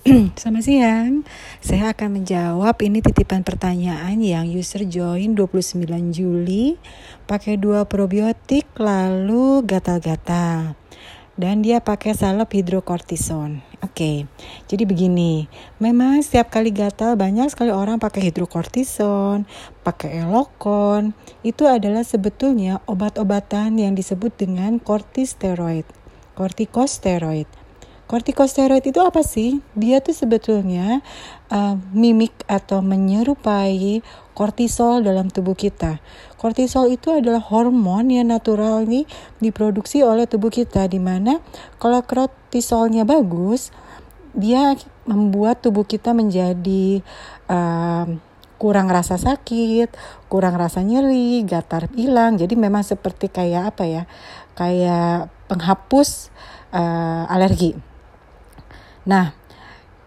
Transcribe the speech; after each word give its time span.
Selamat 0.40 0.64
siang. 0.64 1.28
Saya 1.60 1.92
akan 1.92 2.24
menjawab 2.24 2.72
ini 2.80 3.04
titipan 3.04 3.44
pertanyaan 3.44 4.16
yang 4.24 4.48
user 4.48 4.88
join 4.88 5.36
29 5.36 5.76
Juli 6.08 6.80
pakai 7.28 7.60
dua 7.60 7.84
probiotik 7.84 8.64
lalu 8.80 9.60
gatal-gatal. 9.60 10.72
Dan 11.36 11.60
dia 11.60 11.84
pakai 11.84 12.16
salep 12.16 12.48
hidrokortison. 12.48 13.60
Oke. 13.84 14.24
Jadi 14.72 14.88
begini, 14.88 15.44
memang 15.76 16.24
setiap 16.24 16.48
kali 16.48 16.72
gatal 16.72 17.20
banyak 17.20 17.52
sekali 17.52 17.68
orang 17.68 18.00
pakai 18.00 18.32
hidrokortison, 18.32 19.44
pakai 19.84 20.24
elokon. 20.24 21.12
Itu 21.44 21.68
adalah 21.68 22.08
sebetulnya 22.08 22.80
obat-obatan 22.88 23.76
yang 23.76 23.92
disebut 23.92 24.32
dengan 24.32 24.80
kortisteroid, 24.80 25.84
kortikosteroid. 26.40 27.59
Kortikosteroid 28.10 28.82
itu 28.82 28.98
apa 28.98 29.22
sih? 29.22 29.62
Dia 29.78 30.02
tuh 30.02 30.18
sebetulnya 30.18 30.98
uh, 31.46 31.78
mimik 31.94 32.34
atau 32.50 32.82
menyerupai 32.82 34.02
kortisol 34.34 35.06
dalam 35.06 35.30
tubuh 35.30 35.54
kita. 35.54 36.02
Kortisol 36.34 36.90
itu 36.90 37.14
adalah 37.14 37.38
hormon 37.38 38.10
yang 38.10 38.34
natural 38.34 38.82
nih 38.82 39.06
diproduksi 39.38 40.02
oleh 40.02 40.26
tubuh 40.26 40.50
kita 40.50 40.90
di 40.90 40.98
mana 40.98 41.38
kalau 41.78 42.02
kortisolnya 42.02 43.06
bagus, 43.06 43.70
dia 44.34 44.74
membuat 45.06 45.62
tubuh 45.62 45.86
kita 45.86 46.10
menjadi 46.10 47.06
uh, 47.46 48.10
kurang 48.58 48.90
rasa 48.90 49.22
sakit, 49.22 49.94
kurang 50.26 50.58
rasa 50.58 50.82
nyeri, 50.82 51.46
gatar 51.46 51.86
hilang. 51.94 52.42
Jadi 52.42 52.58
memang 52.58 52.82
seperti 52.82 53.30
kayak 53.30 53.70
apa 53.70 53.86
ya? 53.86 54.02
Kayak 54.58 55.30
penghapus 55.46 56.34
uh, 56.74 57.30
alergi. 57.30 57.89
Nah, 59.06 59.32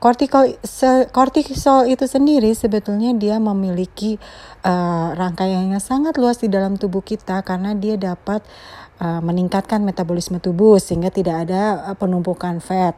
kortisol 0.00 1.82
itu 1.86 2.04
sendiri 2.08 2.50
sebetulnya 2.56 3.12
dia 3.12 3.36
memiliki 3.36 4.16
uh, 4.64 5.12
rangkaian 5.12 5.68
yang 5.68 5.82
sangat 5.82 6.16
luas 6.16 6.40
di 6.40 6.48
dalam 6.48 6.80
tubuh 6.80 7.04
kita 7.04 7.44
karena 7.44 7.76
dia 7.76 8.00
dapat 8.00 8.40
uh, 9.04 9.20
meningkatkan 9.20 9.84
metabolisme 9.84 10.40
tubuh 10.40 10.80
sehingga 10.80 11.12
tidak 11.12 11.46
ada 11.46 11.92
uh, 11.92 11.96
penumpukan 11.96 12.58
fat. 12.64 12.96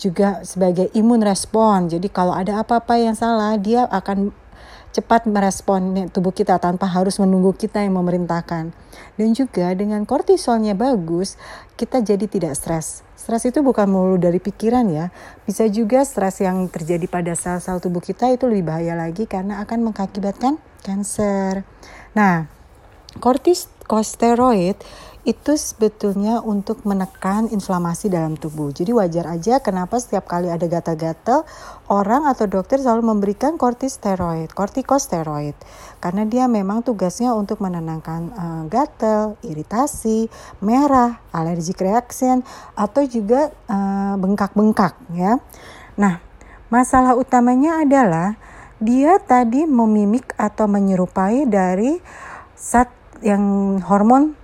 Juga 0.00 0.40
sebagai 0.48 0.88
imun 0.96 1.20
respon. 1.20 1.92
Jadi 1.92 2.08
kalau 2.08 2.32
ada 2.32 2.64
apa-apa 2.64 2.96
yang 2.96 3.12
salah, 3.12 3.60
dia 3.60 3.84
akan 3.84 4.32
cepat 4.90 5.26
merespon 5.30 6.10
tubuh 6.10 6.34
kita 6.34 6.58
tanpa 6.58 6.90
harus 6.90 7.18
menunggu 7.22 7.54
kita 7.54 7.82
yang 7.82 7.98
memerintahkan. 7.98 8.74
Dan 9.14 9.28
juga 9.32 9.70
dengan 9.74 10.02
kortisolnya 10.08 10.74
bagus, 10.74 11.38
kita 11.78 12.02
jadi 12.02 12.26
tidak 12.26 12.58
stres 12.58 13.06
Stres 13.20 13.44
itu 13.44 13.60
bukan 13.60 13.84
melulu 13.84 14.16
dari 14.16 14.40
pikiran 14.40 14.88
ya, 14.88 15.12
bisa 15.44 15.68
juga 15.68 16.00
stres 16.08 16.40
yang 16.40 16.72
terjadi 16.72 17.04
pada 17.04 17.36
sel-sel 17.36 17.76
tubuh 17.76 18.00
kita 18.00 18.32
itu 18.32 18.48
lebih 18.48 18.72
bahaya 18.72 18.96
lagi 18.96 19.28
karena 19.28 19.60
akan 19.60 19.92
mengakibatkan 19.92 20.56
kanker. 20.80 21.68
Nah, 22.16 22.48
kortikosteroid 23.20 24.80
itu 25.28 25.52
sebetulnya 25.52 26.40
untuk 26.40 26.80
menekan 26.88 27.52
inflamasi 27.52 28.08
dalam 28.08 28.40
tubuh. 28.40 28.72
Jadi 28.72 28.96
wajar 28.96 29.28
aja 29.28 29.60
kenapa 29.60 30.00
setiap 30.00 30.24
kali 30.24 30.48
ada 30.48 30.64
gatal-gatal 30.64 31.44
orang 31.92 32.24
atau 32.24 32.48
dokter 32.48 32.80
selalu 32.80 33.04
memberikan 33.12 33.60
kortisteroid, 33.60 34.48
kortikosteroid. 34.56 35.52
Karena 36.00 36.24
dia 36.24 36.48
memang 36.48 36.80
tugasnya 36.80 37.36
untuk 37.36 37.60
menenangkan 37.60 38.32
uh, 38.32 38.62
gatal, 38.72 39.36
iritasi, 39.44 40.32
merah, 40.64 41.20
allergic 41.36 41.76
reaction 41.84 42.40
atau 42.72 43.04
juga 43.04 43.52
uh, 43.68 44.16
bengkak-bengkak 44.16 44.96
ya. 45.12 45.36
Nah, 46.00 46.24
masalah 46.72 47.12
utamanya 47.12 47.84
adalah 47.84 48.40
dia 48.80 49.20
tadi 49.20 49.68
memimik 49.68 50.32
atau 50.40 50.64
menyerupai 50.64 51.44
dari 51.44 52.00
zat 52.56 52.88
yang 53.20 53.76
hormon 53.84 54.39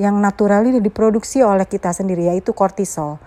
yang 0.00 0.20
naturally 0.20 0.80
diproduksi 0.80 1.44
oleh 1.44 1.68
kita 1.68 1.92
sendiri 1.92 2.32
yaitu 2.32 2.56
kortisol. 2.56 3.20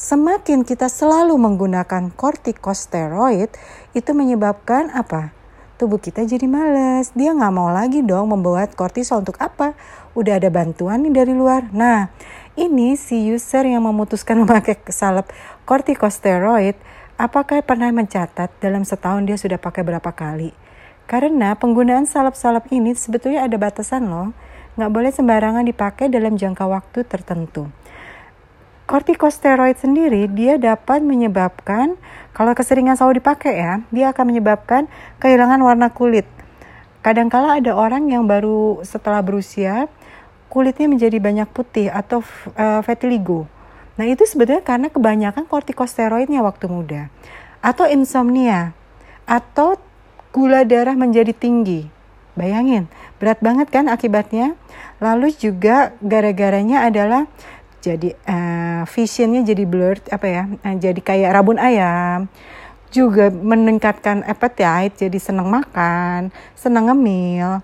Semakin 0.00 0.64
kita 0.64 0.88
selalu 0.88 1.36
menggunakan 1.36 2.12
kortikosteroid 2.12 3.52
itu 3.92 4.10
menyebabkan 4.12 4.92
apa? 4.92 5.32
Tubuh 5.80 5.96
kita 5.96 6.28
jadi 6.28 6.44
males. 6.44 7.12
Dia 7.16 7.32
nggak 7.32 7.52
mau 7.56 7.72
lagi 7.72 8.04
dong 8.04 8.32
membuat 8.32 8.76
kortisol 8.76 9.24
untuk 9.24 9.40
apa? 9.40 9.72
Udah 10.12 10.36
ada 10.36 10.52
bantuan 10.52 11.00
nih 11.04 11.24
dari 11.24 11.32
luar. 11.32 11.72
Nah, 11.72 12.12
ini 12.56 13.00
si 13.00 13.32
user 13.32 13.64
yang 13.64 13.88
memutuskan 13.88 14.36
memakai 14.44 14.76
salep 14.92 15.32
kortikosteroid, 15.64 16.76
apakah 17.16 17.64
pernah 17.64 17.88
mencatat 17.88 18.52
dalam 18.60 18.84
setahun 18.84 19.24
dia 19.24 19.40
sudah 19.40 19.56
pakai 19.56 19.80
berapa 19.80 20.12
kali? 20.12 20.52
Karena 21.08 21.56
penggunaan 21.56 22.04
salep-salep 22.04 22.68
ini 22.70 22.92
sebetulnya 22.92 23.48
ada 23.48 23.56
batasan 23.56 24.12
loh 24.12 24.36
nggak 24.80 24.92
boleh 24.96 25.12
sembarangan 25.12 25.68
dipakai 25.68 26.08
dalam 26.08 26.40
jangka 26.40 26.64
waktu 26.64 27.04
tertentu. 27.04 27.68
Kortikosteroid 28.88 29.76
sendiri 29.76 30.26
dia 30.32 30.56
dapat 30.56 31.04
menyebabkan 31.04 32.00
kalau 32.32 32.56
keseringan 32.56 32.96
selalu 32.96 33.20
dipakai 33.20 33.60
ya, 33.60 33.84
dia 33.92 34.10
akan 34.10 34.24
menyebabkan 34.32 34.88
kehilangan 35.20 35.60
warna 35.60 35.92
kulit. 35.92 36.24
Kadangkala 37.04 37.60
ada 37.60 37.76
orang 37.76 38.08
yang 38.08 38.24
baru 38.24 38.80
setelah 38.80 39.20
berusia 39.20 39.86
kulitnya 40.50 40.90
menjadi 40.90 41.22
banyak 41.22 41.48
putih 41.52 41.86
atau 41.92 42.24
uh, 42.58 42.82
vitiligo. 42.82 43.46
Nah, 43.94 44.08
itu 44.08 44.24
sebetulnya 44.26 44.64
karena 44.64 44.88
kebanyakan 44.88 45.46
kortikosteroidnya 45.46 46.40
waktu 46.42 46.66
muda. 46.66 47.12
Atau 47.60 47.86
insomnia 47.86 48.72
atau 49.28 49.78
gula 50.34 50.66
darah 50.66 50.98
menjadi 50.98 51.30
tinggi. 51.30 51.99
Bayangin, 52.38 52.86
berat 53.18 53.42
banget 53.42 53.68
kan 53.70 53.90
akibatnya. 53.90 54.54
Lalu 55.02 55.34
juga 55.34 55.96
gara-garanya 55.98 56.86
adalah 56.86 57.26
jadi 57.80 58.12
uh, 58.28 58.84
visionnya 58.84 59.40
jadi 59.40 59.64
blurred 59.64 60.04
apa 60.12 60.26
ya, 60.28 60.42
uh, 60.46 60.76
jadi 60.76 61.00
kayak 61.00 61.32
rabun 61.34 61.58
ayam. 61.58 62.28
Juga 62.90 63.30
meningkatkan 63.30 64.26
appetite, 64.26 64.98
jadi 64.98 65.18
senang 65.22 65.46
makan, 65.46 66.34
senang 66.58 66.90
ngemil. 66.90 67.62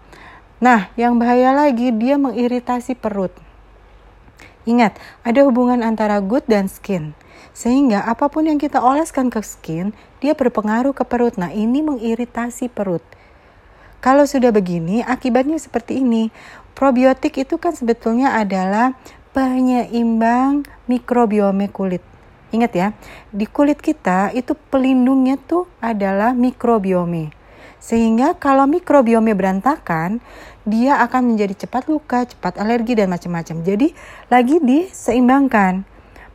Nah, 0.63 0.89
yang 0.95 1.19
bahaya 1.19 1.51
lagi 1.51 1.91
dia 1.91 2.15
mengiritasi 2.17 2.95
perut. 2.95 3.35
Ingat, 4.67 4.99
ada 5.23 5.47
hubungan 5.47 5.83
antara 5.83 6.19
gut 6.23 6.47
dan 6.47 6.71
skin. 6.71 7.15
Sehingga 7.57 8.05
apa 8.05 8.29
pun 8.29 8.47
yang 8.47 8.59
kita 8.59 8.83
oleskan 8.83 9.31
ke 9.31 9.41
skin, 9.41 9.97
dia 10.19 10.37
berpengaruh 10.37 10.93
ke 10.93 11.05
perut. 11.07 11.39
Nah, 11.39 11.51
ini 11.55 11.81
mengiritasi 11.81 12.69
perut. 12.69 13.03
Kalau 14.05 14.29
sudah 14.29 14.53
begini, 14.53 15.03
akibatnya 15.03 15.57
seperti 15.59 16.05
ini. 16.05 16.29
Probiotik 16.77 17.41
itu 17.41 17.57
kan 17.57 17.73
sebetulnya 17.73 18.37
adalah 18.37 18.93
penyeimbang 19.33 20.69
mikrobiome 20.85 21.73
kulit. 21.73 22.05
Ingat 22.53 22.73
ya, 22.77 22.89
di 23.33 23.49
kulit 23.49 23.81
kita 23.81 24.31
itu 24.37 24.55
pelindungnya 24.71 25.41
tuh 25.41 25.67
adalah 25.81 26.37
mikrobiome. 26.37 27.33
Sehingga 27.81 28.37
kalau 28.37 28.69
mikrobiome 28.69 29.33
berantakan, 29.33 30.21
dia 30.67 31.01
akan 31.01 31.35
menjadi 31.35 31.67
cepat 31.67 31.87
luka, 31.87 32.27
cepat 32.27 32.59
alergi 32.59 32.99
dan 32.99 33.09
macam-macam. 33.09 33.63
Jadi 33.63 33.95
lagi 34.29 34.59
diseimbangkan. 34.61 35.87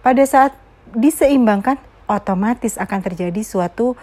Pada 0.02 0.24
saat 0.26 0.56
diseimbangkan, 0.96 1.78
otomatis 2.10 2.76
akan 2.76 3.00
terjadi 3.06 3.42
suatu 3.46 3.96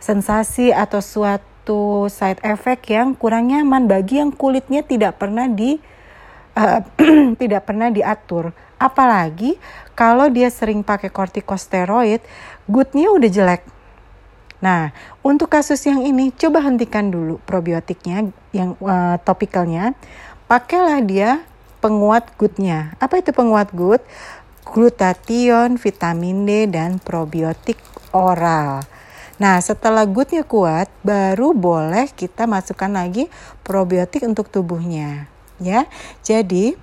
sensasi 0.00 0.72
atau 0.72 1.04
suatu 1.04 1.49
satu 1.70 2.10
side 2.10 2.42
effect 2.42 2.90
yang 2.90 3.14
kurang 3.14 3.46
nyaman 3.46 3.86
bagi 3.86 4.18
yang 4.18 4.34
kulitnya 4.34 4.82
tidak 4.82 5.22
pernah 5.22 5.46
di 5.46 5.78
uh, 6.58 6.82
tidak 7.40 7.62
pernah 7.62 7.94
diatur. 7.94 8.50
Apalagi 8.74 9.54
kalau 9.94 10.26
dia 10.26 10.50
sering 10.50 10.82
pakai 10.82 11.14
kortikosteroid, 11.14 12.18
goodnya 12.66 13.14
udah 13.14 13.30
jelek. 13.30 13.62
Nah, 14.58 14.90
untuk 15.22 15.46
kasus 15.46 15.78
yang 15.86 16.02
ini 16.02 16.34
coba 16.34 16.58
hentikan 16.58 17.06
dulu 17.06 17.38
probiotiknya 17.46 18.34
yang 18.50 18.74
uh, 18.82 19.22
topikalnya. 19.22 19.94
Pakailah 20.50 21.06
dia 21.06 21.46
penguat 21.78 22.34
goodnya. 22.34 22.98
Apa 22.98 23.22
itu 23.22 23.30
penguat 23.30 23.70
good? 23.70 24.02
Glutathione, 24.66 25.78
vitamin 25.78 26.42
D, 26.42 26.66
dan 26.66 26.98
probiotik 26.98 27.78
oral. 28.10 28.82
Nah, 29.40 29.56
setelah 29.64 30.04
goodnya 30.04 30.44
kuat, 30.44 30.92
baru 31.00 31.56
boleh 31.56 32.12
kita 32.12 32.44
masukkan 32.44 32.92
lagi 32.92 33.32
probiotik 33.64 34.20
untuk 34.28 34.52
tubuhnya, 34.52 35.32
ya. 35.56 35.88
Jadi 36.20 36.76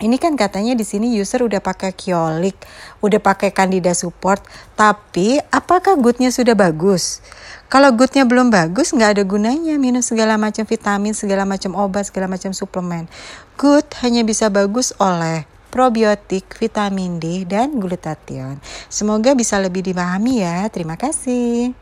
ini 0.00 0.16
kan 0.18 0.34
katanya 0.34 0.72
di 0.72 0.82
sini 0.88 1.12
user 1.14 1.44
udah 1.44 1.60
pakai 1.60 1.92
kiolik, 1.92 2.56
udah 3.04 3.20
pakai 3.20 3.52
candida 3.52 3.92
support, 3.92 4.40
tapi 4.72 5.36
apakah 5.52 5.94
goodnya 6.00 6.32
sudah 6.32 6.56
bagus? 6.56 7.20
Kalau 7.68 7.92
goodnya 7.92 8.24
belum 8.24 8.48
bagus, 8.48 8.90
nggak 8.96 9.20
ada 9.20 9.24
gunanya 9.28 9.76
minum 9.76 10.00
segala 10.00 10.40
macam 10.40 10.64
vitamin, 10.64 11.12
segala 11.12 11.44
macam 11.44 11.76
obat, 11.76 12.08
segala 12.08 12.24
macam 12.24 12.56
suplemen. 12.56 13.04
Good 13.60 14.00
hanya 14.00 14.24
bisa 14.24 14.48
bagus 14.48 14.90
oleh 14.96 15.44
probiotik, 15.72 16.52
vitamin 16.56 17.16
D, 17.16 17.48
dan 17.48 17.80
glutathione. 17.80 18.60
Semoga 18.92 19.32
bisa 19.32 19.56
lebih 19.56 19.80
dipahami 19.80 20.44
ya. 20.44 20.68
Terima 20.68 21.00
kasih. 21.00 21.81